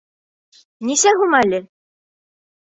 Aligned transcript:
Нисә 0.91 1.13
һум 1.19 1.37
әле? 1.41 1.61